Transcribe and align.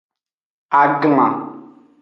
Aglan. 0.81 1.33